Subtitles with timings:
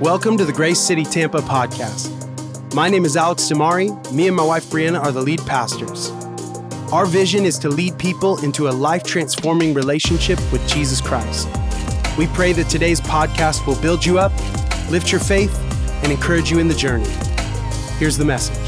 [0.00, 2.10] Welcome to the Grace City Tampa podcast.
[2.74, 4.12] My name is Alex DiMare.
[4.12, 6.10] Me and my wife Brianna are the lead pastors.
[6.92, 11.46] Our vision is to lead people into a life transforming relationship with Jesus Christ.
[12.18, 14.32] We pray that today's podcast will build you up,
[14.90, 15.56] lift your faith,
[16.02, 17.08] and encourage you in the journey.
[17.98, 18.58] Here's the message.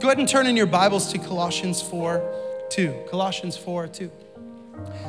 [0.00, 3.04] Go ahead and turn in your Bibles to Colossians 4 2.
[3.10, 4.10] Colossians 4 2.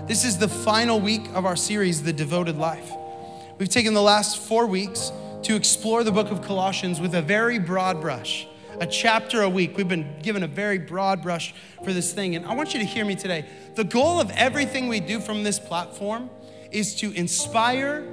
[0.06, 2.92] This is the final week of our series, The Devoted Life.
[3.58, 5.14] We've taken the last four weeks
[5.44, 8.46] to explore the book of Colossians with a very broad brush,
[8.82, 9.78] a chapter a week.
[9.78, 12.36] We've been given a very broad brush for this thing.
[12.36, 13.46] And I want you to hear me today.
[13.76, 16.30] The goal of everything we do from this platform
[16.70, 18.06] is to inspire,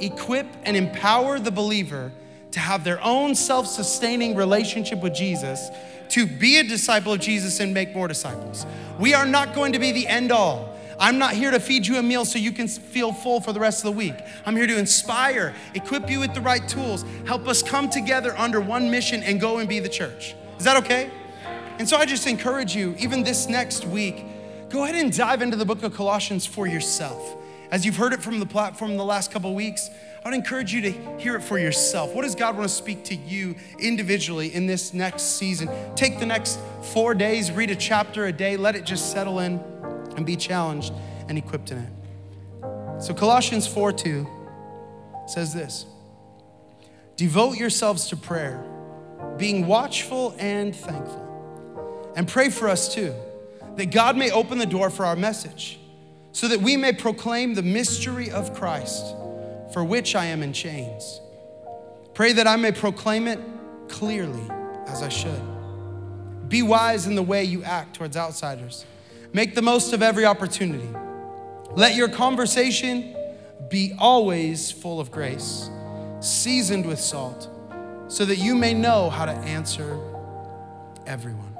[0.00, 2.10] equip, and empower the believer
[2.50, 5.70] to have their own self sustaining relationship with Jesus,
[6.08, 8.66] to be a disciple of Jesus and make more disciples.
[8.98, 10.79] We are not going to be the end all.
[11.00, 13.58] I'm not here to feed you a meal so you can feel full for the
[13.58, 14.14] rest of the week.
[14.44, 18.60] I'm here to inspire, equip you with the right tools, help us come together under
[18.60, 20.34] one mission and go and be the church.
[20.58, 21.10] Is that okay?
[21.78, 24.26] And so I just encourage you, even this next week,
[24.68, 27.34] go ahead and dive into the book of Colossians for yourself.
[27.70, 29.88] As you've heard it from the platform the last couple weeks,
[30.22, 32.14] I would encourage you to hear it for yourself.
[32.14, 35.70] What does God want to speak to you individually in this next season?
[35.96, 36.58] Take the next
[36.92, 39.64] four days, read a chapter a day, let it just settle in
[40.16, 40.92] and be challenged
[41.28, 43.02] and equipped in it.
[43.02, 44.26] So Colossians 4 2
[45.26, 45.86] says this
[47.16, 48.64] Devote yourselves to prayer,
[49.36, 52.12] being watchful and thankful.
[52.16, 53.14] And pray for us too,
[53.76, 55.78] that God may open the door for our message,
[56.32, 59.14] so that we may proclaim the mystery of Christ,
[59.72, 61.20] for which I am in chains.
[62.12, 63.38] Pray that I may proclaim it
[63.88, 64.46] clearly
[64.86, 65.40] as I should.
[66.48, 68.84] Be wise in the way you act towards outsiders
[69.32, 70.88] Make the most of every opportunity.
[71.72, 73.16] Let your conversation
[73.68, 75.70] be always full of grace,
[76.18, 77.48] seasoned with salt,
[78.08, 79.98] so that you may know how to answer
[81.06, 81.56] everyone.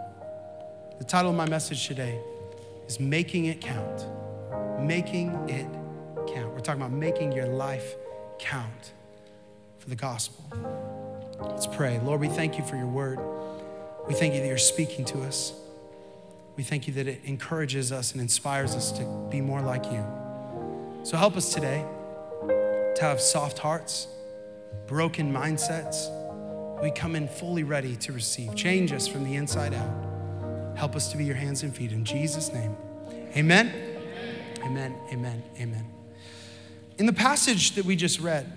[0.99, 2.19] The title of my message today
[2.89, 4.05] is Making It Count.
[4.81, 5.67] Making it
[6.35, 6.53] count.
[6.53, 7.95] We're talking about making your life
[8.41, 8.93] count
[9.79, 10.45] for the gospel.
[11.41, 12.01] Let's pray.
[12.01, 13.21] Lord, we thank you for your word.
[14.09, 15.53] We thank you that you're speaking to us.
[16.61, 20.05] We thank you that it encourages us and inspires us to be more like you.
[21.05, 21.87] So help us today
[22.97, 24.07] to have soft hearts,
[24.87, 26.11] broken mindsets.
[26.83, 28.55] We come in fully ready to receive.
[28.57, 30.77] Change us from the inside out.
[30.77, 32.77] Help us to be your hands and feet in Jesus' name.
[33.35, 33.73] Amen.
[34.63, 34.95] Amen.
[35.11, 35.43] Amen.
[35.59, 35.87] Amen.
[36.99, 38.53] In the passage that we just read,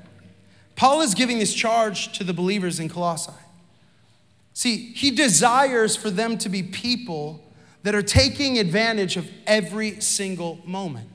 [0.75, 3.31] Paul is giving this charge to the believers in Colossae.
[4.53, 7.39] See, he desires for them to be people
[7.83, 11.09] that are taking advantage of every single moment.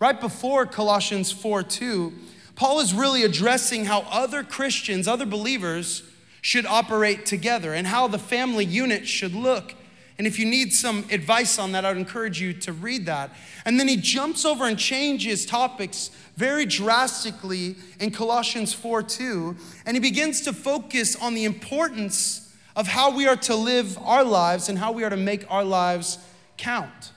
[0.00, 2.12] Right before Colossians 4 2,
[2.56, 6.02] Paul is really addressing how other Christians, other believers,
[6.40, 9.74] should operate together and how the family unit should look.
[10.18, 13.30] And if you need some advice on that, I would encourage you to read that.
[13.64, 19.56] And then he jumps over and changes topics very drastically in Colossians 4 2,
[19.86, 22.43] and he begins to focus on the importance
[22.76, 25.64] of how we are to live our lives and how we are to make our
[25.64, 26.18] lives
[26.56, 27.12] count.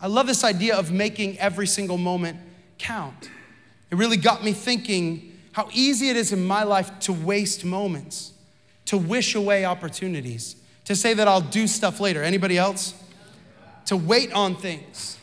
[0.00, 2.38] I love this idea of making every single moment
[2.78, 3.30] count.
[3.90, 8.32] It really got me thinking how easy it is in my life to waste moments,
[8.86, 12.22] to wish away opportunities, to say that I'll do stuff later.
[12.22, 12.94] Anybody else?
[13.86, 15.18] To wait on things.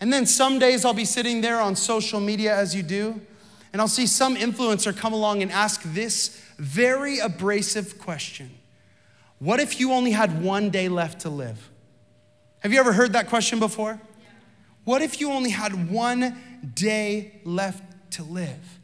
[0.00, 3.20] And then some days I'll be sitting there on social media as you do,
[3.72, 8.50] and I'll see some influencer come along and ask this very abrasive question
[9.38, 11.70] what if you only had one day left to live?
[12.60, 14.00] Have you ever heard that question before?
[14.84, 16.36] What if you only had one
[16.74, 18.78] day left to live?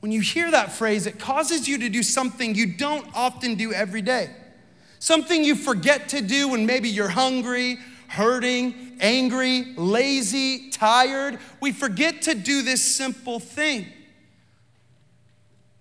[0.00, 3.72] When you hear that phrase, it causes you to do something you don't often do
[3.72, 4.30] every day.
[4.98, 11.38] Something you forget to do when maybe you're hungry, hurting, angry, lazy, tired.
[11.60, 13.86] We forget to do this simple thing.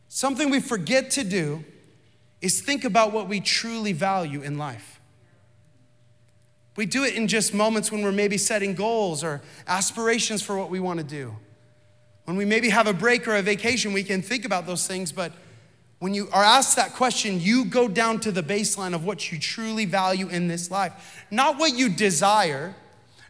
[0.09, 1.63] Something we forget to do
[2.41, 4.99] is think about what we truly value in life.
[6.75, 10.69] We do it in just moments when we're maybe setting goals or aspirations for what
[10.69, 11.35] we want to do.
[12.23, 15.11] When we maybe have a break or a vacation, we can think about those things,
[15.11, 15.33] but
[15.99, 19.37] when you are asked that question, you go down to the baseline of what you
[19.37, 21.25] truly value in this life.
[21.29, 22.73] Not what you desire,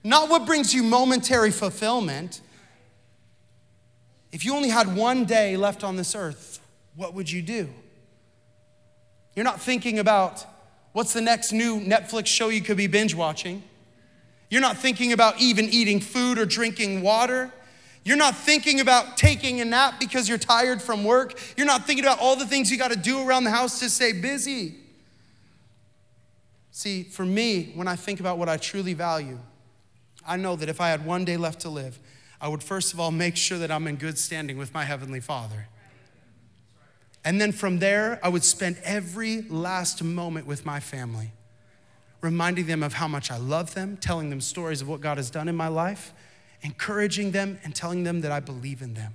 [0.04, 2.42] not what brings you momentary fulfillment.
[4.32, 6.60] If you only had one day left on this earth,
[6.96, 7.70] what would you do?
[9.40, 10.46] You're not thinking about
[10.92, 13.64] what's the next new Netflix show you could be binge watching.
[14.50, 17.50] You're not thinking about even eating food or drinking water.
[18.04, 21.40] You're not thinking about taking a nap because you're tired from work.
[21.56, 23.90] You're not thinking about all the things you got to do around the house to
[23.90, 24.76] stay busy.
[26.72, 29.40] See, for me, when I think about what I truly value,
[30.28, 31.98] I know that if I had one day left to live,
[32.42, 35.22] I would first of all make sure that I'm in good standing with my Heavenly
[35.22, 35.70] Father.
[37.26, 41.32] And then from there, I would spend every last moment with my family,
[42.22, 45.30] reminding them of how much I love them, telling them stories of what God has
[45.30, 46.14] done in my life,
[46.62, 49.14] encouraging them, and telling them that I believe in them.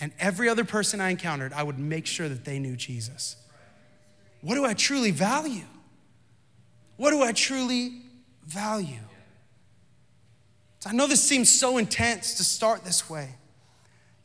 [0.00, 3.36] And every other person I encountered, I would make sure that they knew Jesus.
[4.40, 5.64] What do I truly value?
[6.96, 8.02] What do I truly
[8.44, 8.98] value?
[10.84, 13.36] I know this seems so intense to start this way.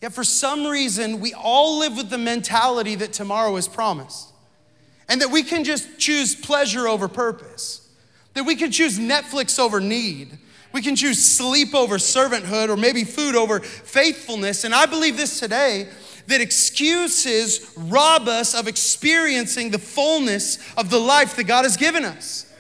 [0.02, 4.32] Yet for some reason, we all live with the mentality that tomorrow is promised
[5.10, 7.90] and that we can just choose pleasure over purpose,
[8.34, 10.38] that we can choose Netflix over need.
[10.74, 14.64] We can choose sleep over servanthood or maybe food over faithfulness.
[14.64, 15.88] And I believe this today
[16.28, 22.04] that excuses rob us of experiencing the fullness of the life that God has given
[22.04, 22.54] us.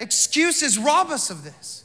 [0.00, 1.84] Excuses rob us of this.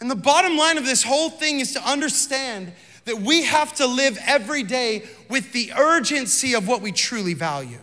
[0.00, 2.72] And the bottom line of this whole thing is to understand
[3.04, 7.78] that we have to live every day with the urgency of what we truly value.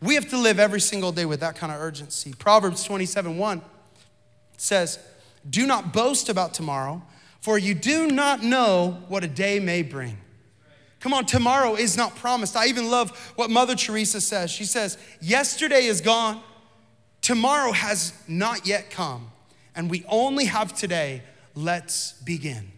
[0.00, 2.34] We have to live every single day with that kind of urgency.
[2.38, 3.62] Proverbs 27 1
[4.56, 4.98] says,
[5.48, 7.02] Do not boast about tomorrow,
[7.40, 10.18] for you do not know what a day may bring.
[11.00, 12.56] Come on, tomorrow is not promised.
[12.56, 14.50] I even love what Mother Teresa says.
[14.50, 16.42] She says, Yesterday is gone,
[17.20, 19.30] tomorrow has not yet come,
[19.74, 21.22] and we only have today.
[21.54, 22.72] Let's begin.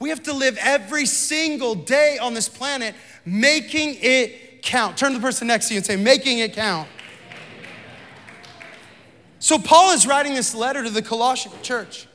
[0.00, 2.94] We have to live every single day on this planet
[3.24, 4.96] making it count.
[4.96, 6.88] Turn to the person next to you and say, making it count.
[9.38, 12.06] So, Paul is writing this letter to the Colossian church,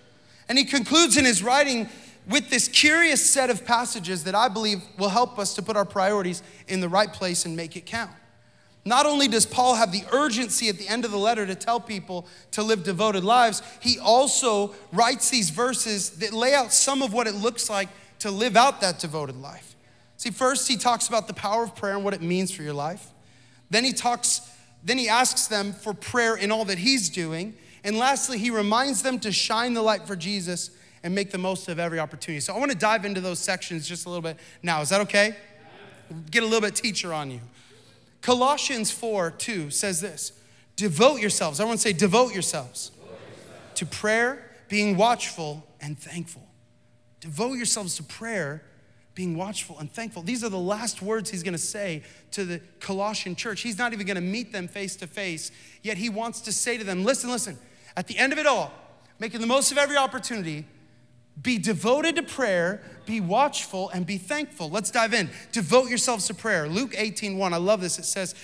[0.47, 1.89] and he concludes in his writing
[2.29, 5.85] with this curious set of passages that I believe will help us to put our
[5.85, 8.11] priorities in the right place and make it count.
[8.87, 11.79] Not only does Paul have the urgency at the end of the letter to tell
[11.79, 17.11] people to live devoted lives, he also writes these verses that lay out some of
[17.11, 17.89] what it looks like
[18.19, 19.75] to live out that devoted life.
[20.17, 22.73] See, first he talks about the power of prayer and what it means for your
[22.73, 23.11] life.
[23.69, 24.51] Then he talks
[24.83, 29.01] then he asks them for prayer in all that he's doing, and lastly he reminds
[29.01, 30.69] them to shine the light for Jesus
[31.03, 32.39] and make the most of every opportunity.
[32.39, 34.81] So I want to dive into those sections just a little bit now.
[34.81, 35.35] Is that okay?
[36.29, 37.41] Get a little bit teacher on you.
[38.25, 40.31] Colossians 4 2 says this
[40.75, 41.59] Devote yourselves.
[41.59, 43.75] Everyone say, devote yourselves, devote yourselves.
[43.75, 46.41] to prayer, being watchful and thankful.
[47.21, 48.63] Devote yourselves to prayer,
[49.13, 50.23] being watchful and thankful.
[50.23, 52.01] These are the last words he's gonna say
[52.31, 53.61] to the Colossian church.
[53.61, 55.51] He's not even gonna meet them face to face,
[55.83, 57.59] yet he wants to say to them, Listen, listen,
[57.95, 58.73] at the end of it all,
[59.19, 60.65] making the most of every opportunity,
[61.41, 64.69] be devoted to prayer, be watchful, and be thankful.
[64.69, 65.29] Let's dive in.
[65.51, 66.67] Devote yourselves to prayer.
[66.67, 67.99] Luke 18 1, I love this.
[67.99, 68.35] It says,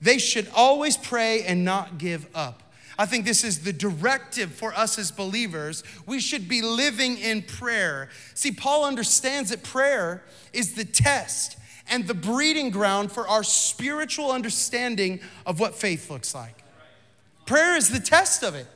[0.00, 2.62] They should always pray and not give up.
[2.98, 5.82] I think this is the directive for us as believers.
[6.06, 8.10] We should be living in prayer.
[8.34, 10.22] See, Paul understands that prayer
[10.52, 11.56] is the test
[11.88, 16.62] and the breeding ground for our spiritual understanding of what faith looks like.
[17.46, 18.66] Prayer is the test of it.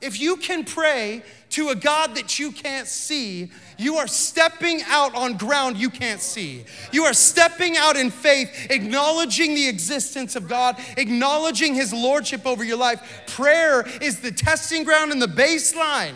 [0.00, 5.14] If you can pray to a God that you can't see, you are stepping out
[5.14, 6.64] on ground you can't see.
[6.90, 12.64] You are stepping out in faith, acknowledging the existence of God, acknowledging His Lordship over
[12.64, 13.24] your life.
[13.26, 16.14] Prayer is the testing ground and the baseline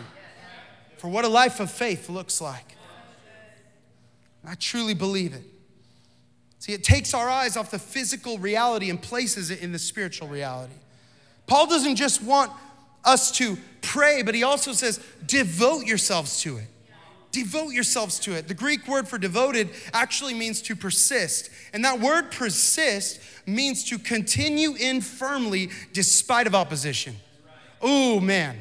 [0.97, 2.75] for what a life of faith looks like.
[4.47, 5.43] I truly believe it.
[6.59, 10.27] See, it takes our eyes off the physical reality and places it in the spiritual
[10.27, 10.73] reality.
[11.45, 12.51] Paul doesn't just want
[13.05, 16.67] us to pray, but he also says, devote yourselves to it.
[17.31, 18.47] Devote yourselves to it.
[18.47, 21.49] The Greek word for devoted actually means to persist.
[21.73, 27.17] And that word persist means to continue in firmly despite of opposition.
[27.81, 28.57] Oh man.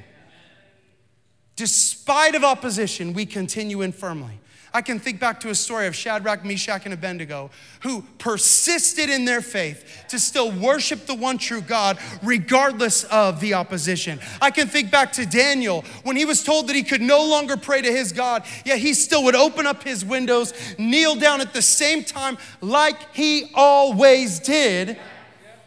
[1.56, 4.40] Despite of opposition, we continue in firmly.
[4.74, 7.52] I can think back to a story of Shadrach, Meshach, and Abednego
[7.82, 13.54] who persisted in their faith to still worship the one true God regardless of the
[13.54, 14.18] opposition.
[14.42, 17.56] I can think back to Daniel when he was told that he could no longer
[17.56, 21.52] pray to his God, yet he still would open up his windows, kneel down at
[21.52, 24.98] the same time like he always did,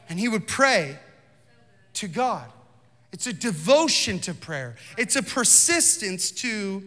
[0.09, 0.99] and he would pray
[1.93, 2.51] to God.
[3.13, 6.83] It's a devotion to prayer, it's a persistence to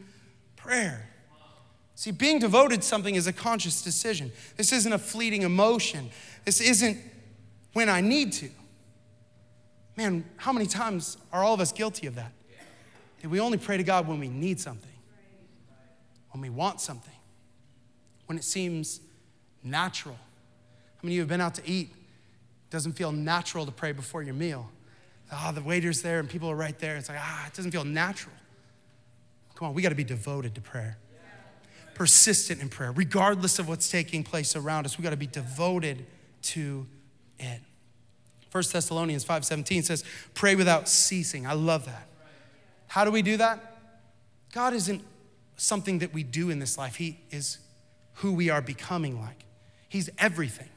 [0.57, 1.10] prayer.
[2.00, 4.33] See, being devoted to something is a conscious decision.
[4.57, 6.09] This isn't a fleeting emotion.
[6.47, 6.97] This isn't
[7.75, 8.49] when I need to.
[9.99, 12.33] Man, how many times are all of us guilty of that?
[13.21, 14.95] That we only pray to God when we need something,
[16.30, 17.12] when we want something,
[18.25, 19.02] when it seems
[19.62, 20.14] natural.
[20.14, 21.90] How many of you have been out to eat?
[21.90, 24.71] It doesn't feel natural to pray before your meal.
[25.30, 26.97] Ah, oh, the waiter's there and people are right there.
[26.97, 28.35] It's like, ah, it doesn't feel natural.
[29.54, 30.97] Come on, we got to be devoted to prayer.
[32.00, 34.97] Persistent in prayer, regardless of what's taking place around us.
[34.97, 36.07] We got to be devoted
[36.45, 36.87] to
[37.38, 37.61] it.
[38.50, 40.02] 1 Thessalonians 5:17 says,
[40.33, 42.09] "Pray without ceasing." I love that.
[42.87, 43.76] How do we do that?
[44.50, 45.04] God isn't
[45.59, 46.97] something that we do in this life.
[46.97, 47.59] He is
[48.14, 49.45] who we are becoming like.
[49.87, 50.71] He's everything.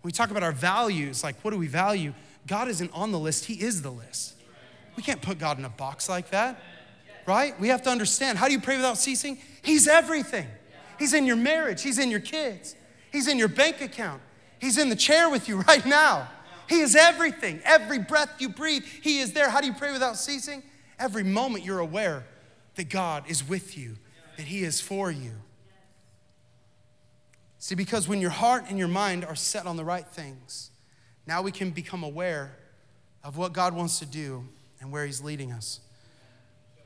[0.00, 2.14] When we talk about our values, like what do we value?
[2.46, 4.32] God isn't on the list, He is the list.
[4.96, 6.58] We can't put God in a box like that,
[7.28, 7.60] right?
[7.60, 9.38] We have to understand how do you pray without ceasing?
[9.60, 10.46] He's everything.
[10.98, 12.74] He's in your marriage, He's in your kids,
[13.12, 14.22] He's in your bank account,
[14.58, 16.28] He's in the chair with you right now.
[16.68, 17.60] He is everything.
[17.64, 19.50] Every breath you breathe, He is there.
[19.50, 20.62] How do you pray without ceasing?
[20.98, 22.24] Every moment you're aware
[22.74, 23.96] that God is with you,
[24.36, 25.32] that He is for you.
[27.58, 30.70] See, because when your heart and your mind are set on the right things,
[31.26, 32.56] now we can become aware
[33.22, 34.48] of what God wants to do
[34.80, 35.80] and where He's leading us.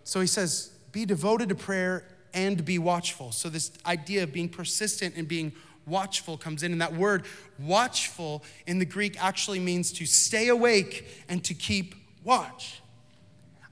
[0.04, 2.04] So He says, be devoted to prayer
[2.34, 3.32] and be watchful.
[3.32, 5.52] So, this idea of being persistent and being
[5.86, 6.72] watchful comes in.
[6.72, 7.24] And that word
[7.58, 11.94] watchful in the Greek actually means to stay awake and to keep
[12.24, 12.81] watch.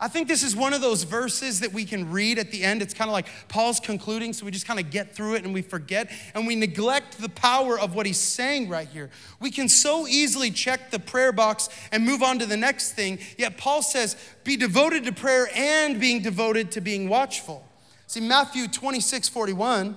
[0.02, 2.80] I think this is one of those verses that we can read at the end.
[2.80, 5.52] It's kind of like Paul's concluding, so we just kind of get through it and
[5.52, 9.10] we forget and we neglect the power of what he's saying right here.
[9.40, 13.18] We can so easily check the prayer box and move on to the next thing,
[13.36, 17.68] yet Paul says, be devoted to prayer and being devoted to being watchful.
[18.06, 19.96] See, Matthew 26 41,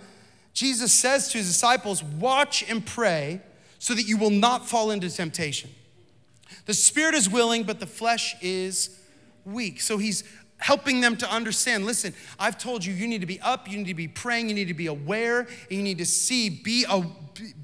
[0.53, 3.41] Jesus says to his disciples, Watch and pray
[3.79, 5.69] so that you will not fall into temptation.
[6.65, 8.99] The spirit is willing, but the flesh is
[9.45, 9.81] weak.
[9.81, 10.23] So he's
[10.57, 13.87] helping them to understand listen, I've told you, you need to be up, you need
[13.87, 17.03] to be praying, you need to be aware, you need to see, be, a,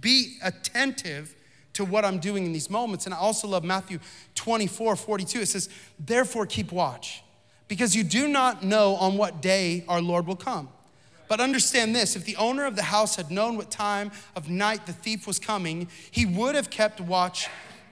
[0.02, 1.36] be attentive
[1.74, 3.06] to what I'm doing in these moments.
[3.06, 4.00] And I also love Matthew
[4.36, 5.40] 24 42.
[5.40, 7.24] It says, Therefore, keep watch,
[7.70, 10.68] because you do not know on what day our Lord will come.
[11.30, 14.88] But understand this if the owner of the house had known what time of night
[14.88, 17.48] the thief was coming, he would have kept watch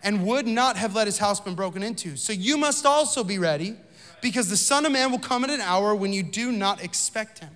[0.08, 2.16] and would not have let his house been broken into.
[2.16, 3.76] So you must also be ready,
[4.22, 7.40] because the Son of Man will come at an hour when you do not expect
[7.40, 7.50] him.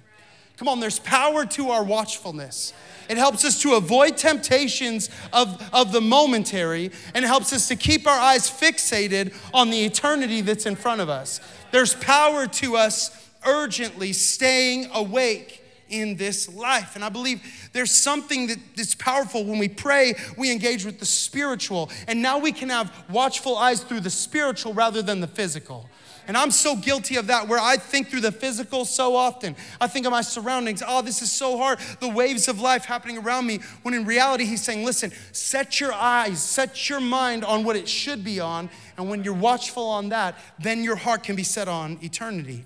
[0.58, 2.74] Come on, there's power to our watchfulness.
[3.08, 8.05] It helps us to avoid temptations of, of the momentary and helps us to keep
[8.05, 11.39] our eyes fixated on the eternity that's in front of us.
[11.72, 15.61] There's power to us urgently staying awake
[15.91, 16.95] in this life.
[16.95, 17.41] And I believe
[17.74, 21.91] there's something that, that's powerful when we pray, we engage with the spiritual.
[22.07, 25.89] And now we can have watchful eyes through the spiritual rather than the physical.
[26.27, 29.55] And I'm so guilty of that where I think through the physical so often.
[29.79, 30.83] I think of my surroundings.
[30.86, 31.79] Oh, this is so hard.
[32.00, 33.60] The waves of life happening around me.
[33.81, 37.89] When in reality, he's saying, listen, set your eyes, set your mind on what it
[37.89, 38.69] should be on.
[38.98, 42.65] And when you're watchful on that, then your heart can be set on eternity.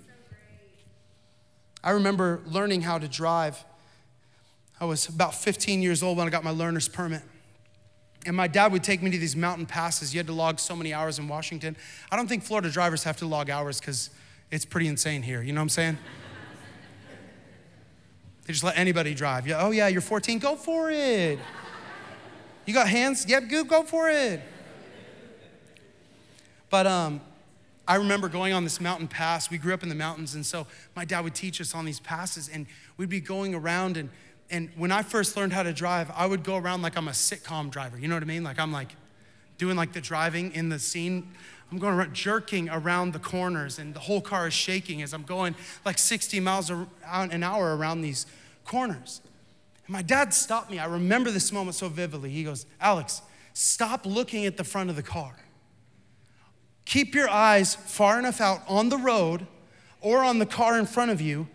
[1.86, 3.64] I remember learning how to drive.
[4.82, 7.22] I was about 15 years old when I got my learner's permit.
[8.26, 10.12] And my dad would take me to these mountain passes.
[10.12, 11.78] You had to log so many hours in Washington.
[12.12, 14.10] I don't think Florida drivers have to log hours because
[14.50, 15.44] it's pretty insane here.
[15.44, 15.98] You know what I'm saying?
[18.48, 19.46] they just let anybody drive.
[19.46, 21.38] Yeah, oh, yeah, you're 14, go for it.
[22.66, 23.28] You got hands?
[23.28, 24.42] Yep, good, go for it.
[26.72, 27.22] But um,
[27.88, 29.50] I remember going on this mountain pass.
[29.50, 30.66] We grew up in the mountains, and so
[30.96, 32.66] my dad would teach us on these passes, and
[32.98, 33.98] we'd be going around.
[33.98, 34.10] And,
[34.50, 37.12] and when I first learned how to drive, I would go around like I'm a
[37.12, 38.00] sitcom driver.
[38.00, 38.44] You know what I mean?
[38.44, 38.96] Like I'm like
[39.58, 41.32] doing like the driving in the scene.
[41.72, 45.24] I'm going around, jerking around the corners, and the whole car is shaking as I'm
[45.24, 48.26] going like 60 miles an hour around these
[48.66, 49.22] corners.
[49.86, 50.80] And my dad stopped me.
[50.80, 52.32] I remember this moment so vividly.
[52.32, 53.22] He goes, Alex,
[53.54, 55.36] stop looking at the front of the car
[56.86, 59.48] Keep your eyes far enough out on the road
[60.02, 61.48] or on the car in front of you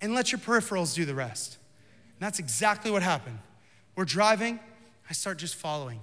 [0.00, 1.58] and let your peripherals do the rest.
[2.18, 3.38] And that's exactly what happened.
[3.96, 4.60] We're driving,
[5.08, 6.00] I start just following.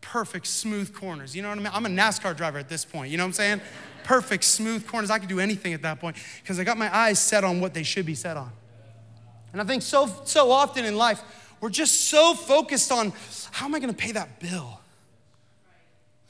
[0.00, 1.36] Perfect, smooth corners.
[1.36, 1.70] You know what I mean?
[1.72, 3.10] I'm a NASCAR driver at this point.
[3.10, 3.60] You know what I'm saying?
[4.04, 5.10] Perfect, smooth corners.
[5.10, 7.74] I could do anything at that point because I got my eyes set on what
[7.74, 8.52] they should be set on.
[9.52, 11.22] And I think so, so often in life,
[11.60, 13.12] we're just so focused on
[13.50, 14.80] how am I going to pay that bill?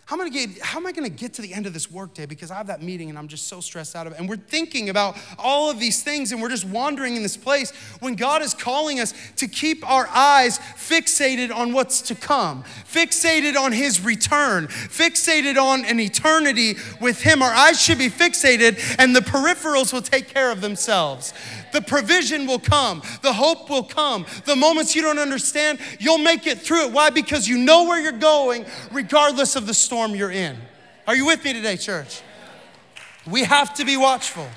[0.07, 1.91] How am I gonna get, how am I gonna get to the end of this
[1.91, 4.21] workday because I have that meeting and I'm just so stressed out of it.
[4.21, 7.73] And we're thinking about all of these things and we're just wandering in this place
[7.99, 13.57] when God is calling us to keep our eyes fixated on what's to come, fixated
[13.57, 17.43] on His return, fixated on an eternity with Him.
[17.43, 21.35] Our eyes should be fixated and the peripherals will take care of themselves
[21.77, 24.25] the provision will come, the hope will come.
[24.47, 26.93] The moments you don't understand, you'll make it through it.
[26.93, 27.11] Why?
[27.11, 30.57] Because you know where you're going, regardless of the storm you're in.
[31.07, 32.23] Are you with me today, church?
[33.27, 34.49] We have to be watchful.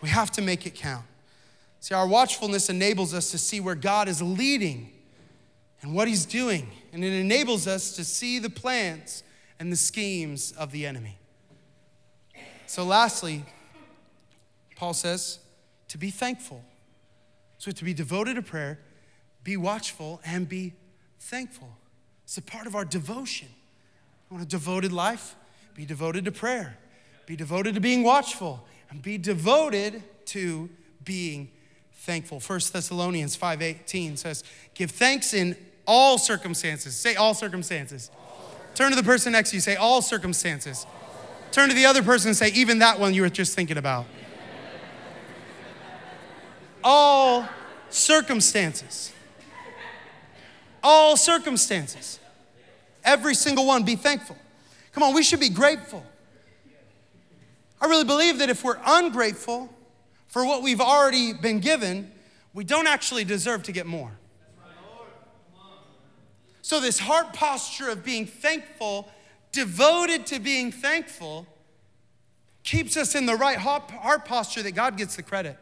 [0.00, 1.04] We have to make it count.
[1.80, 4.90] See, our watchfulness enables us to see where God is leading
[5.82, 9.22] and what He's doing, and it enables us to see the plans
[9.60, 11.18] and the schemes of the enemy.
[12.66, 13.44] So, lastly,
[14.76, 15.40] Paul says
[15.88, 16.64] to be thankful.
[17.58, 18.78] So, to be devoted to prayer,
[19.42, 20.74] be watchful, and be
[21.18, 21.76] thankful.
[22.24, 23.48] It's a part of our devotion.
[24.30, 25.34] I want a devoted life?
[25.74, 26.76] Be devoted to prayer,
[27.26, 30.68] be devoted to being watchful, and be devoted to
[31.04, 31.50] being
[31.92, 32.40] thankful.
[32.40, 34.42] 1 Thessalonians 5:18 says,
[34.74, 38.10] "Give thanks in all circumstances." Say all circumstances.
[38.74, 40.86] Turn to the person next to you, say all circumstances.
[41.50, 44.06] Turn to the other person and say even that one you were just thinking about.
[46.82, 47.48] All
[47.90, 49.12] circumstances.
[50.82, 52.18] All circumstances.
[53.04, 54.36] Every single one, be thankful.
[54.92, 56.04] Come on, we should be grateful.
[57.80, 59.72] I really believe that if we're ungrateful
[60.26, 62.10] for what we've already been given,
[62.52, 64.12] we don't actually deserve to get more.
[66.60, 69.08] So, this heart posture of being thankful,
[69.52, 71.46] devoted to being thankful,
[72.62, 75.56] keeps us in the right heart posture that God gets the credit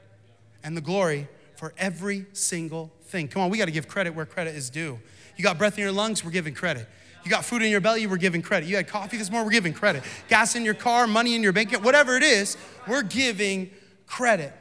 [0.62, 3.28] and the glory for every single thing.
[3.28, 4.98] Come on, we got to give credit where credit is due.
[5.36, 6.88] You got breath in your lungs, we're giving credit.
[7.24, 8.68] You got food in your belly, we're giving credit.
[8.68, 10.04] You had coffee this morning, we're giving credit.
[10.28, 13.70] Gas in your car, money in your bank account, whatever it is, we're giving
[14.06, 14.52] credit.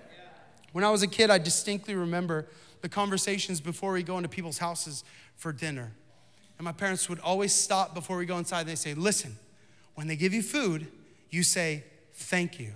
[0.72, 2.48] When I was a kid, I distinctly remember
[2.82, 5.04] the conversations before we go into people's houses
[5.36, 5.92] for dinner.
[6.58, 9.38] And my parents would always stop before we go inside and they say, Listen,
[9.96, 10.88] when they give you food,
[11.30, 11.84] you say,
[12.14, 12.72] Thank you,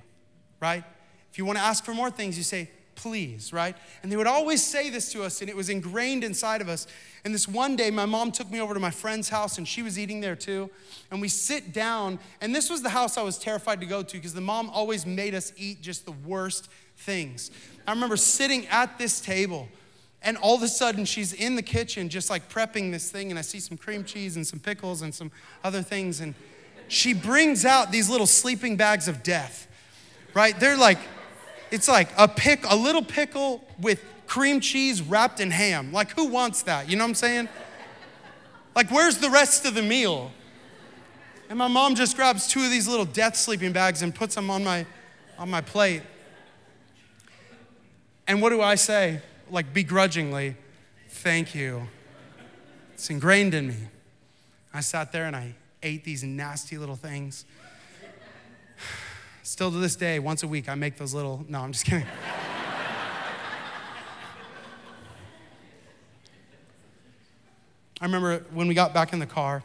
[0.59, 0.83] right?
[1.31, 3.77] If you want to ask for more things, you say, please, right?
[4.03, 6.85] And they would always say this to us, and it was ingrained inside of us.
[7.23, 9.81] And this one day, my mom took me over to my friend's house, and she
[9.81, 10.69] was eating there too.
[11.09, 14.17] And we sit down, and this was the house I was terrified to go to
[14.17, 17.51] because the mom always made us eat just the worst things.
[17.87, 19.69] I remember sitting at this table,
[20.21, 23.39] and all of a sudden, she's in the kitchen just like prepping this thing, and
[23.39, 25.31] I see some cream cheese and some pickles and some
[25.63, 26.19] other things.
[26.19, 26.35] And
[26.89, 29.67] she brings out these little sleeping bags of death,
[30.33, 30.59] right?
[30.59, 30.99] They're like,
[31.71, 35.91] it's like a pick, a little pickle with cream cheese wrapped in ham.
[35.91, 36.89] Like, who wants that?
[36.89, 37.49] You know what I'm saying?
[38.75, 40.31] Like, where's the rest of the meal?
[41.49, 44.49] And my mom just grabs two of these little death sleeping bags and puts them
[44.49, 44.85] on my,
[45.37, 46.03] on my plate.
[48.27, 49.21] And what do I say?
[49.49, 50.55] Like, begrudgingly,
[51.09, 51.87] thank you.
[52.93, 53.77] It's ingrained in me.
[54.71, 57.45] I sat there and I ate these nasty little things.
[59.49, 62.05] Still to this day, once a week, I make those little, no, I'm just kidding.
[67.99, 69.63] I remember when we got back in the car,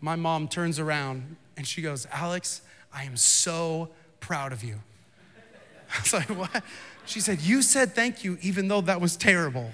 [0.00, 4.76] my mom turns around and she goes, Alex, I am so proud of you.
[5.94, 6.64] I was like, what?
[7.04, 9.70] She said, You said thank you, even though that was terrible.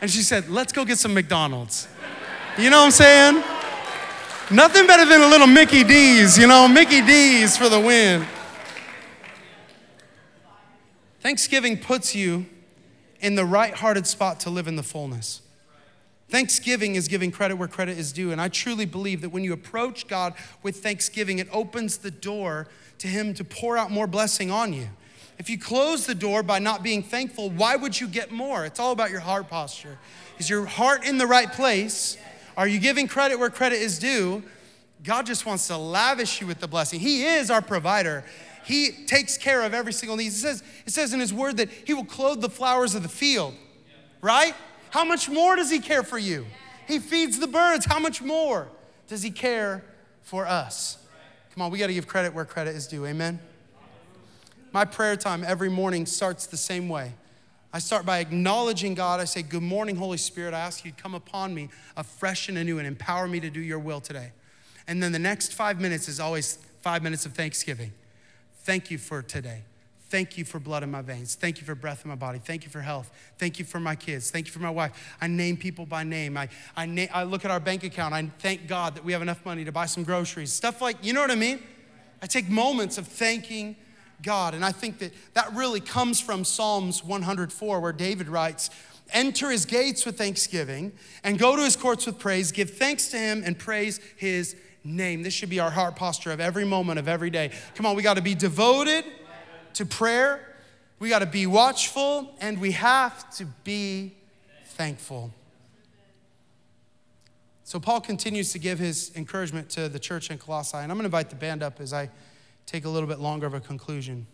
[0.00, 1.88] And she said, Let's go get some McDonald's.
[2.56, 3.59] You know what I'm saying?
[4.52, 8.26] Nothing better than a little Mickey D's, you know, Mickey D's for the win.
[11.20, 12.46] Thanksgiving puts you
[13.20, 15.42] in the right hearted spot to live in the fullness.
[16.28, 18.32] Thanksgiving is giving credit where credit is due.
[18.32, 20.34] And I truly believe that when you approach God
[20.64, 22.66] with thanksgiving, it opens the door
[22.98, 24.88] to Him to pour out more blessing on you.
[25.38, 28.64] If you close the door by not being thankful, why would you get more?
[28.64, 29.98] It's all about your heart posture.
[30.38, 32.16] Is your heart in the right place?
[32.60, 34.42] Are you giving credit where credit is due?
[35.02, 37.00] God just wants to lavish you with the blessing.
[37.00, 38.22] He is our provider.
[38.66, 40.26] He takes care of every single need.
[40.26, 43.08] It says, it says in His word that He will clothe the flowers of the
[43.08, 43.54] field,
[44.20, 44.54] right?
[44.90, 46.44] How much more does He care for you?
[46.86, 47.86] He feeds the birds.
[47.86, 48.68] How much more
[49.08, 49.82] does He care
[50.20, 50.98] for us?
[51.54, 53.06] Come on, we got to give credit where credit is due.
[53.06, 53.40] Amen.
[54.70, 57.14] My prayer time every morning starts the same way.
[57.72, 59.20] I start by acknowledging God.
[59.20, 60.54] I say, Good morning, Holy Spirit.
[60.54, 63.60] I ask you to come upon me afresh and anew and empower me to do
[63.60, 64.32] your will today.
[64.88, 67.92] And then the next five minutes is always five minutes of thanksgiving.
[68.64, 69.62] Thank you for today.
[70.08, 71.36] Thank you for blood in my veins.
[71.36, 72.40] Thank you for breath in my body.
[72.40, 73.12] Thank you for health.
[73.38, 74.32] Thank you for my kids.
[74.32, 75.16] Thank you for my wife.
[75.20, 76.36] I name people by name.
[76.36, 78.12] I, I, na- I look at our bank account.
[78.12, 80.52] I thank God that we have enough money to buy some groceries.
[80.52, 81.60] Stuff like, you know what I mean?
[82.20, 83.76] I take moments of thanking
[84.22, 84.54] God.
[84.54, 88.70] And I think that that really comes from Psalms 104, where David writes,
[89.12, 90.92] Enter his gates with thanksgiving
[91.24, 92.52] and go to his courts with praise.
[92.52, 94.54] Give thanks to him and praise his
[94.84, 95.22] name.
[95.22, 97.50] This should be our heart posture of every moment of every day.
[97.74, 99.04] Come on, we got to be devoted
[99.74, 100.46] to prayer.
[100.98, 104.14] we got to be watchful, and we have to be
[104.64, 105.32] thankful.
[107.64, 111.04] So, Paul continues to give his encouragement to the church in Colossae, and I'm going
[111.04, 112.10] to invite the band up as I
[112.70, 114.26] take a little bit longer of a conclusion.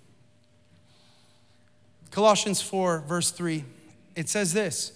[2.11, 3.65] Colossians 4, verse 3,
[4.15, 4.93] it says this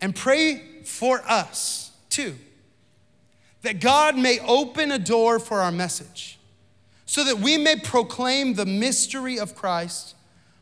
[0.00, 2.36] And pray for us too,
[3.62, 6.38] that God may open a door for our message,
[7.04, 10.14] so that we may proclaim the mystery of Christ,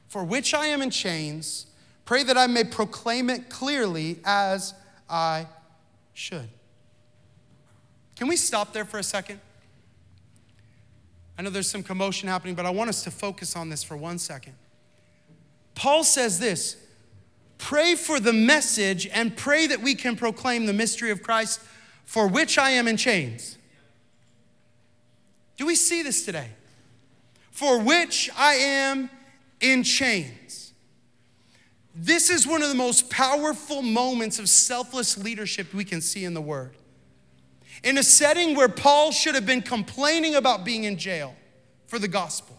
[0.09, 1.67] for which I am in chains.
[2.05, 4.75] Pray that I may proclaim it clearly as
[5.09, 5.47] I
[6.15, 6.49] should.
[8.17, 9.38] Can we stop there for a second?
[11.38, 13.97] I know there's some commotion happening, but I want us to focus on this for
[13.97, 14.55] one second.
[15.75, 16.77] Paul says this
[17.59, 21.61] pray for the message and pray that we can proclaim the mystery of Christ
[22.05, 23.57] for which I am in chains.
[25.57, 26.51] Do we see this today?
[27.51, 29.09] For which I am
[29.61, 30.73] in chains.
[31.95, 36.35] This is one of the most powerful moments of selfless leadership we can see in
[36.35, 36.75] the Word
[37.85, 41.35] in a setting where Paul should have been complaining about being in jail
[41.87, 42.59] for the gospel.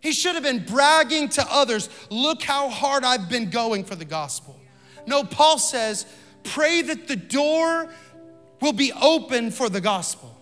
[0.00, 4.04] He should have been bragging to others, look how hard I've been going for the
[4.04, 4.58] gospel.
[5.06, 6.06] No, Paul says,
[6.44, 7.88] pray that the door
[8.60, 10.34] will be open for the gospel.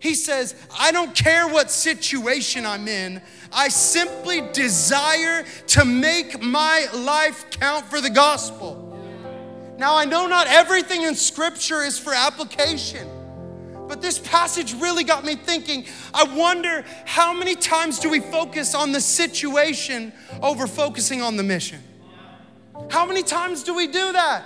[0.00, 3.20] He says, I don't care what situation I'm in,
[3.52, 8.84] I simply desire to make my life count for the gospel.
[9.76, 13.08] Now, I know not everything in Scripture is for application.
[13.88, 15.86] But this passage really got me thinking.
[16.12, 21.42] I wonder how many times do we focus on the situation over focusing on the
[21.42, 21.80] mission?
[22.90, 24.44] How many times do we do that?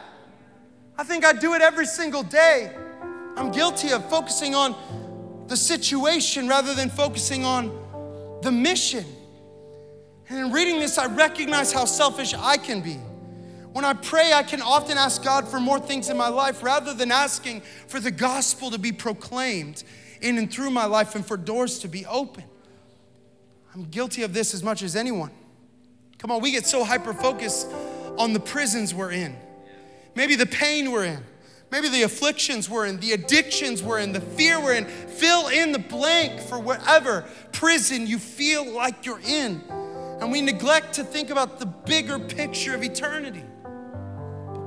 [0.96, 2.70] I think I do it every single day.
[3.36, 4.76] I'm guilty of focusing on
[5.48, 9.04] the situation rather than focusing on the mission.
[10.28, 12.98] And in reading this, I recognize how selfish I can be.
[13.72, 16.92] When I pray, I can often ask God for more things in my life rather
[16.92, 19.82] than asking for the gospel to be proclaimed
[20.20, 22.44] in and through my life and for doors to be open.
[23.74, 25.30] I'm guilty of this as much as anyone.
[26.18, 27.66] Come on, we get so hyper focused
[28.18, 29.34] on the prisons we're in,
[30.14, 31.24] maybe the pain we're in,
[31.70, 34.84] maybe the afflictions we're in, the addictions we're in, the fear we're in.
[34.84, 39.64] Fill in the blank for whatever prison you feel like you're in.
[40.20, 43.42] And we neglect to think about the bigger picture of eternity.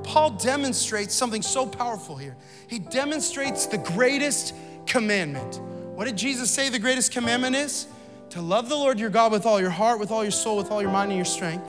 [0.06, 2.36] Paul demonstrates something so powerful here.
[2.68, 4.54] He demonstrates the greatest
[4.86, 5.60] commandment.
[5.96, 7.88] What did Jesus say the greatest commandment is?
[8.30, 10.70] To love the Lord your God with all your heart, with all your soul, with
[10.70, 11.66] all your mind and your strength,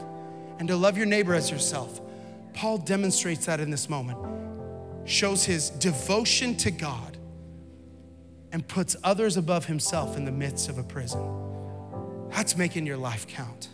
[0.59, 1.99] and to love your neighbor as yourself.
[2.53, 4.19] Paul demonstrates that in this moment,
[5.05, 7.17] shows his devotion to God,
[8.51, 12.29] and puts others above himself in the midst of a prison.
[12.29, 13.69] That's making your life count.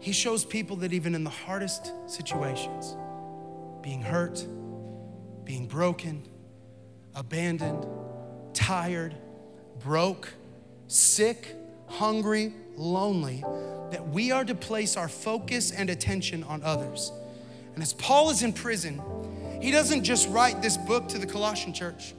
[0.00, 2.96] He shows people that even in the hardest situations,
[3.82, 4.46] being hurt,
[5.44, 6.22] being broken,
[7.14, 7.86] abandoned,
[8.54, 9.14] tired,
[9.80, 10.32] broke,
[10.86, 11.56] sick,
[11.86, 13.42] hungry, lonely,
[13.90, 17.10] that we are to place our focus and attention on others.
[17.74, 19.00] And as Paul is in prison,
[19.60, 22.14] he doesn't just write this book to the Colossian church.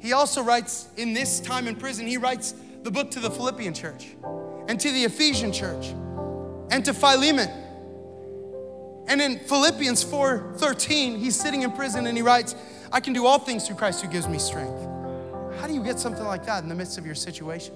[0.00, 3.72] He also writes, in this time in prison, he writes the book to the Philippian
[3.72, 4.08] church
[4.68, 5.94] and to the Ephesian church
[6.70, 7.48] and to Philemon.
[9.08, 12.54] And in Philippians 4:13, he's sitting in prison and he writes,
[12.92, 14.86] I can do all things through Christ who gives me strength.
[15.60, 17.74] How do you get something like that in the midst of your situation?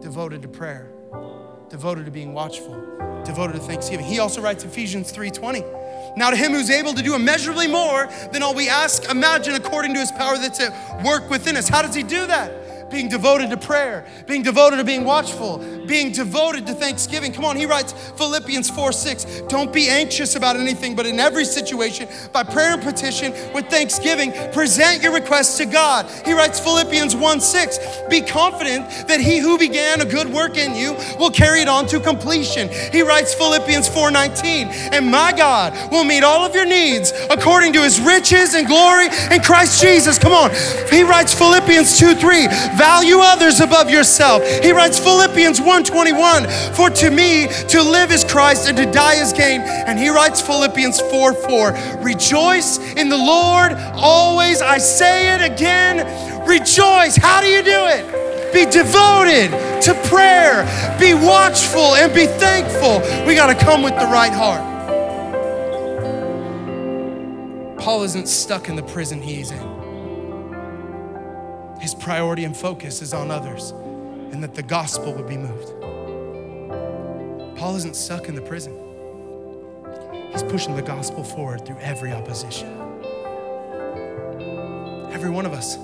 [0.00, 0.90] Devoted to prayer,
[1.70, 2.74] devoted to being watchful,
[3.24, 4.04] devoted to thanksgiving.
[4.04, 5.64] He also writes Ephesians 3:20.
[6.16, 9.94] Now to him who's able to do immeasurably more than all we ask, imagine according
[9.94, 11.68] to his power that's at work within us.
[11.68, 12.52] How does he do that?
[12.90, 17.32] Being devoted to prayer, being devoted to being watchful, being devoted to thanksgiving.
[17.32, 19.42] Come on, he writes Philippians 4 6.
[19.48, 24.32] Don't be anxious about anything, but in every situation, by prayer and petition with thanksgiving,
[24.52, 26.10] present your requests to God.
[26.24, 27.78] He writes Philippians 1 6.
[28.08, 31.86] Be confident that he who began a good work in you will carry it on
[31.86, 32.68] to completion.
[32.92, 34.68] He writes Philippians 4 19.
[34.92, 39.06] And my God will meet all of your needs according to his riches and glory
[39.30, 40.18] in Christ Jesus.
[40.18, 40.50] Come on.
[40.90, 42.46] He writes Philippians 2 3
[42.84, 44.42] value others above yourself.
[44.62, 49.32] He writes Philippians 1:21, "For to me to live is Christ and to die is
[49.32, 55.94] gain." And he writes Philippians 4:4, "Rejoice in the Lord always." I say it again,
[56.46, 57.16] rejoice.
[57.16, 58.04] How do you do it?
[58.52, 59.48] Be devoted
[59.86, 60.66] to prayer,
[61.00, 63.02] be watchful and be thankful.
[63.26, 64.64] We got to come with the right heart.
[67.78, 69.83] Paul isn't stuck in the prison he's in
[71.84, 73.72] his priority and focus is on others
[74.32, 75.68] and that the gospel would be moved.
[77.58, 78.72] Paul isn't stuck in the prison.
[80.32, 82.68] He's pushing the gospel forward through every opposition.
[85.12, 85.76] Every one of us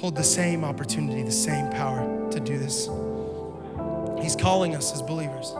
[0.00, 2.88] hold the same opportunity, the same power to do this.
[4.22, 5.52] He's calling us as believers.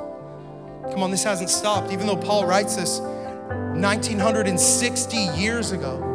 [0.92, 1.90] Come on, this hasn't stopped.
[1.90, 6.13] Even though Paul writes this 1960 years ago,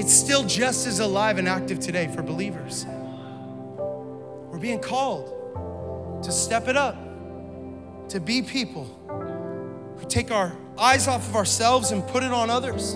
[0.00, 2.86] it's still just as alive and active today for believers.
[4.50, 6.96] We're being called to step it up,
[8.08, 8.86] to be people
[9.98, 12.94] who take our eyes off of ourselves and put it on others,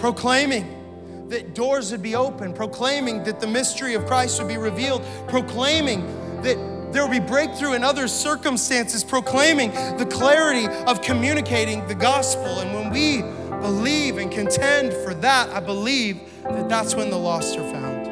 [0.00, 5.04] proclaiming that doors would be open, proclaiming that the mystery of Christ would be revealed,
[5.28, 6.06] proclaiming
[6.40, 6.56] that
[6.94, 12.60] there will be breakthrough in other circumstances, proclaiming the clarity of communicating the gospel.
[12.60, 13.22] And when we
[13.64, 18.04] believe and contend for that, I believe that that's when the lost are found.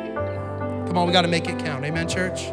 [0.88, 1.84] Come on, we got to make it count.
[1.84, 2.46] Amen, church?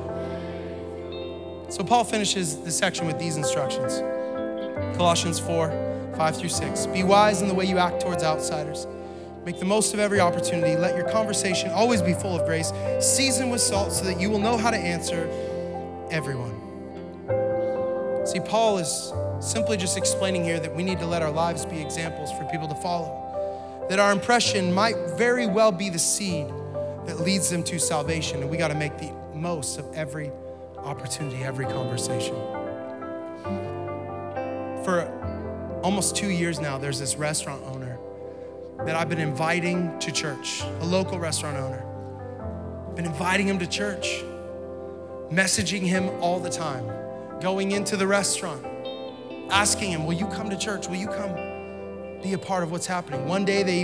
[1.73, 3.99] So Paul finishes the section with these instructions
[4.97, 6.88] Colossians 4 5 through 6.
[6.88, 8.85] Be wise in the way you act towards outsiders.
[9.45, 10.75] Make the most of every opportunity.
[10.75, 14.39] Let your conversation always be full of grace, seasoned with salt, so that you will
[14.39, 15.29] know how to answer
[16.12, 16.57] everyone.
[18.27, 21.80] See, Paul is simply just explaining here that we need to let our lives be
[21.80, 23.88] examples for people to follow.
[23.89, 26.47] That our impression might very well be the seed
[27.06, 30.32] that leads them to salvation, and we got to make the most of every
[30.78, 32.36] opportunity, every conversation.
[34.84, 35.10] For
[35.84, 37.97] almost two years now, there's this restaurant owner
[38.86, 41.86] that I've been inviting to church, a local restaurant owner.
[42.88, 44.23] I've been inviting him to church
[45.32, 46.89] messaging him all the time,
[47.39, 48.65] going into the restaurant,
[49.51, 50.88] asking him, Will you come to church?
[50.88, 51.33] Will you come
[52.21, 53.27] be a part of what's happening?
[53.27, 53.81] One day, they,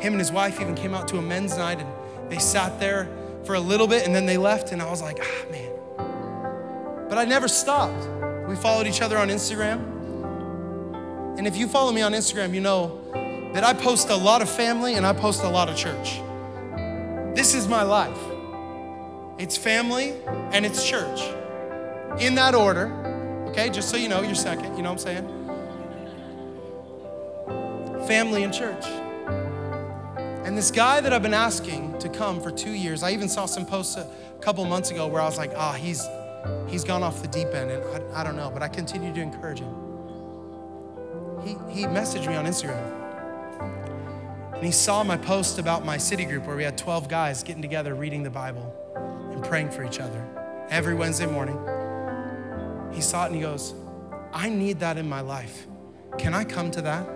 [0.00, 3.08] him and his wife even came out to a men's night and they sat there
[3.44, 4.72] for a little bit and then they left.
[4.72, 7.08] And I was like, Ah, man.
[7.08, 8.06] But I never stopped.
[8.48, 9.96] We followed each other on Instagram.
[11.38, 13.00] And if you follow me on Instagram, you know
[13.54, 16.20] that I post a lot of family and I post a lot of church.
[17.34, 18.18] This is my life
[19.38, 20.14] it's family,
[20.52, 21.20] and it's church.
[22.20, 22.86] In that order,
[23.48, 23.70] okay?
[23.70, 25.26] Just so you know, you're second, you know what I'm saying?
[28.06, 28.84] Family and church.
[30.44, 33.46] And this guy that I've been asking to come for two years, I even saw
[33.46, 34.08] some posts a
[34.40, 36.06] couple months ago where I was like, ah, oh, he's
[36.68, 37.82] he's gone off the deep end, and
[38.14, 39.74] I, I don't know, but I continue to encourage him.
[41.42, 42.94] He, he messaged me on Instagram.
[44.54, 47.62] And he saw my post about my city group where we had 12 guys getting
[47.62, 48.74] together reading the Bible
[49.30, 50.24] and praying for each other
[50.70, 51.56] every Wednesday morning.
[52.92, 53.74] He saw it and he goes,
[54.32, 55.66] I need that in my life.
[56.18, 57.06] Can I come to that?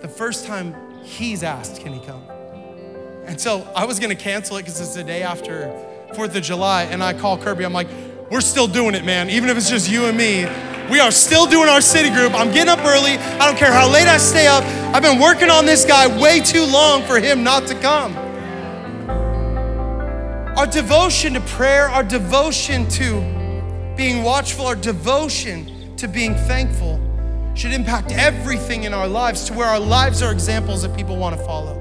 [0.00, 2.22] The first time he's asked, Can he come?
[3.26, 5.68] And so I was gonna cancel it because it's the day after
[6.12, 7.64] 4th of July, and I call Kirby.
[7.64, 7.88] I'm like,
[8.30, 9.30] We're still doing it, man.
[9.30, 10.44] Even if it's just you and me,
[10.90, 12.34] we are still doing our city group.
[12.34, 13.16] I'm getting up early.
[13.16, 14.62] I don't care how late I stay up.
[14.94, 18.14] I've been working on this guy way too long for him not to come.
[20.58, 23.43] Our devotion to prayer, our devotion to
[23.96, 27.00] being watchful, our devotion to being thankful
[27.54, 31.36] should impact everything in our lives to where our lives are examples that people want
[31.36, 31.80] to follow.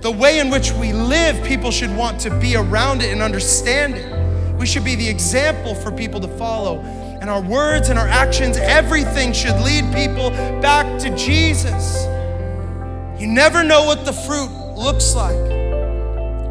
[0.00, 3.94] The way in which we live, people should want to be around it and understand
[3.94, 4.56] it.
[4.58, 6.80] We should be the example for people to follow.
[7.20, 12.04] And our words and our actions, everything should lead people back to Jesus.
[13.20, 15.48] You never know what the fruit looks like.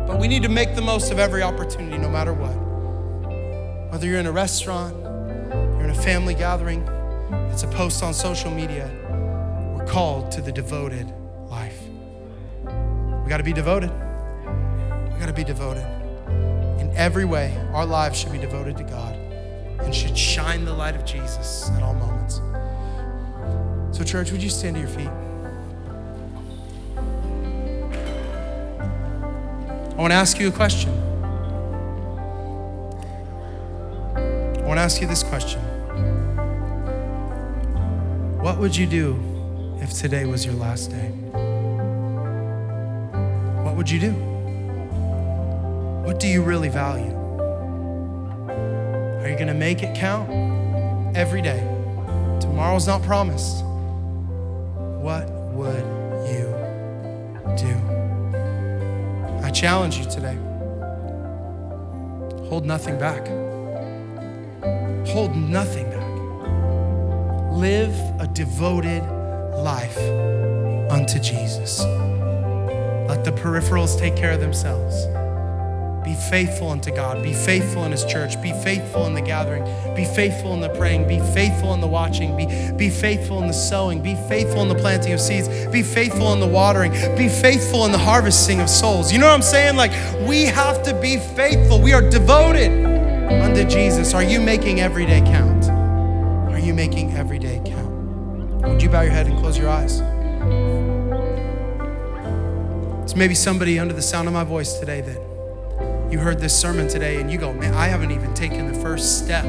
[0.08, 2.62] But we need to make the most of every opportunity, no matter what.
[3.93, 6.82] Whether you're in a restaurant, you're in a family gathering,
[7.51, 8.89] it's a post on social media,
[9.77, 11.13] we're called to the devoted
[11.47, 11.79] life.
[12.63, 13.91] We got to be devoted.
[13.91, 15.86] We got to be devoted.
[16.79, 20.95] In every way, our lives should be devoted to God and should shine the light
[20.95, 22.41] of Jesus at all moments.
[23.95, 25.08] So, church, would you stand to your feet?
[29.91, 31.12] I want to ask you a question.
[34.63, 35.60] I want to ask you this question
[38.39, 39.19] What would you do
[39.82, 41.10] if today was your last day?
[43.63, 44.13] What would you do?
[46.06, 47.13] What do you really value?
[48.47, 50.30] Are you going to make it count
[51.17, 51.60] every day?
[52.39, 53.65] Tomorrow's not promised.
[53.65, 55.84] What would
[56.32, 56.47] you
[57.58, 57.76] do?
[59.43, 60.38] I challenge you today
[62.54, 63.26] hold nothing back.
[65.13, 67.52] Hold nothing back.
[67.52, 69.04] Live a devoted
[69.54, 69.95] life
[70.89, 71.82] unto Jesus.
[73.08, 75.06] Let the peripherals take care of themselves.
[76.04, 77.21] Be faithful unto God.
[77.21, 78.41] Be faithful in His church.
[78.41, 79.63] Be faithful in the gathering.
[79.95, 81.08] Be faithful in the praying.
[81.08, 82.36] Be faithful in the watching.
[82.36, 84.02] Be, be faithful in the sowing.
[84.02, 85.47] Be faithful in the planting of seeds.
[85.67, 86.91] Be faithful in the watering.
[87.15, 89.13] Be faithful in the harvesting of souls.
[89.13, 89.76] You know what I'm saying?
[89.76, 89.91] Like,
[90.28, 91.80] we have to be faithful.
[91.80, 92.92] We are devoted
[93.29, 94.13] unto Jesus.
[94.13, 95.69] Are you making every day count?
[96.51, 97.89] Are you making every day count?
[98.63, 100.01] Would you bow your head and close your eyes?
[103.03, 106.88] It's maybe somebody under the sound of my voice today that you heard this sermon
[106.88, 109.43] today and you go, man, I haven't even taken the first step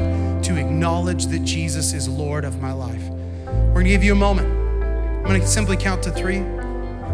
[0.45, 3.03] to acknowledge that Jesus is Lord of my life.
[3.47, 4.49] We're gonna give you a moment.
[4.49, 6.39] I'm gonna simply count to three.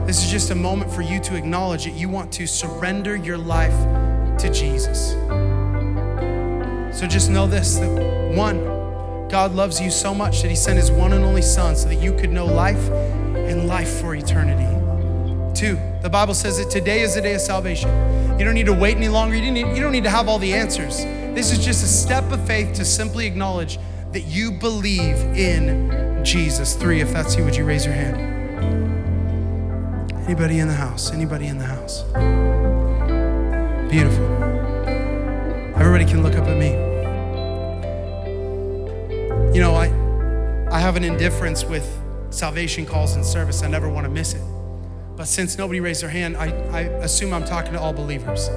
[0.07, 3.39] This is just a moment for you to acknowledge that you want to surrender your
[3.39, 3.77] life
[4.39, 5.15] to Jesus.
[6.93, 8.65] So just know this that one,
[9.29, 11.97] God loves you so much that He sent His one and only Son so that
[11.97, 14.67] you could know life and life for eternity.
[15.59, 17.91] Two, the Bible says that today is the day of salvation.
[18.39, 19.37] You don't need to wait any longer.
[19.37, 20.99] You don't need, you don't need to have all the answers.
[20.99, 23.79] This is just a step of faith to simply acknowledge
[24.13, 26.75] that you believe in Jesus.
[26.75, 28.17] Three, if that's you, would you raise your hand?
[30.25, 31.13] Anybody in the house?
[31.13, 32.03] Anybody in the house?
[33.91, 34.40] Beautiful.
[35.81, 36.73] Everybody can look up at me.
[39.55, 39.87] You know, I,
[40.71, 41.91] I have an indifference with
[42.29, 43.63] salvation calls and service.
[43.63, 44.43] I never want to miss it.
[45.17, 48.49] But since nobody raised their hand, I, I assume I'm talking to all believers.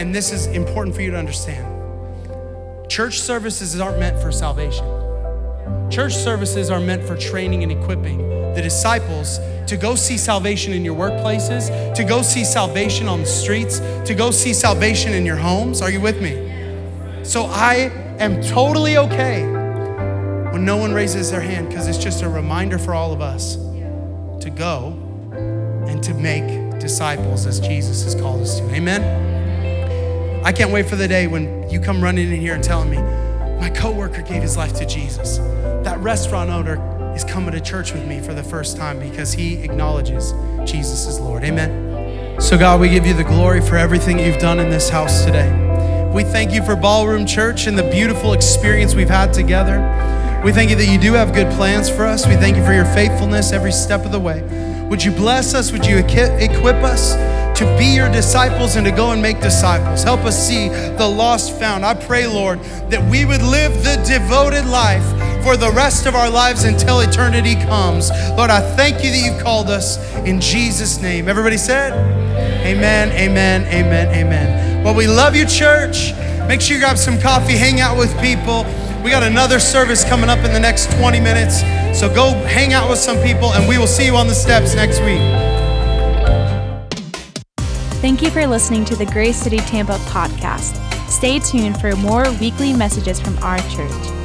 [0.00, 2.90] And this is important for you to understand.
[2.90, 4.84] Church services aren't meant for salvation.
[5.88, 8.18] Church services are meant for training and equipping
[8.54, 13.26] the disciples to go see salvation in your workplaces, to go see salvation on the
[13.26, 15.82] streets, to go see salvation in your homes.
[15.82, 16.50] Are you with me?
[17.24, 19.42] So I am totally okay
[20.52, 23.56] when no one raises their hand because it's just a reminder for all of us
[23.56, 24.88] to go
[25.86, 28.74] and to make disciples as Jesus has called us to.
[28.74, 30.44] Amen.
[30.44, 32.98] I can't wait for the day when you come running in here and telling me,
[33.60, 35.38] my coworker gave his life to Jesus.
[35.84, 36.76] That restaurant owner
[37.14, 40.32] is coming to church with me for the first time because he acknowledges
[40.70, 41.44] Jesus is Lord.
[41.44, 42.40] Amen.
[42.40, 45.50] So, God, we give you the glory for everything you've done in this house today.
[46.12, 49.80] We thank you for Ballroom Church and the beautiful experience we've had together.
[50.44, 52.26] We thank you that you do have good plans for us.
[52.26, 54.42] We thank you for your faithfulness every step of the way.
[54.88, 55.72] Would you bless us?
[55.72, 57.14] Would you equip us
[57.58, 60.02] to be your disciples and to go and make disciples?
[60.02, 61.84] Help us see the lost found.
[61.84, 65.04] I pray, Lord, that we would live the devoted life
[65.42, 68.10] for the rest of our lives until eternity comes.
[68.30, 71.28] Lord, I thank you that you've called us in Jesus' name.
[71.28, 71.92] Everybody said,
[72.64, 74.84] Amen, amen, amen, amen.
[74.84, 76.12] Well, we love you, church.
[76.46, 78.64] Make sure you grab some coffee, hang out with people.
[79.02, 81.60] We got another service coming up in the next 20 minutes.
[81.98, 84.74] So go hang out with some people, and we will see you on the steps
[84.74, 85.20] next week.
[88.00, 90.78] Thank you for listening to the Grace City Tampa podcast.
[91.08, 94.21] Stay tuned for more weekly messages from our church.